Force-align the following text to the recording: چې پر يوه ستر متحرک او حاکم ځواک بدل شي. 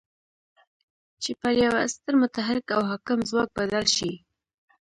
چې 1.21 1.31
پر 1.41 1.53
يوه 1.65 1.81
ستر 1.93 2.13
متحرک 2.21 2.65
او 2.75 2.81
حاکم 2.89 3.19
ځواک 3.29 3.49
بدل 3.57 3.85
شي. 3.95 4.11